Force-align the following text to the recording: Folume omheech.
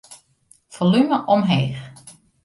Folume 0.69 1.19
omheech. 1.27 1.77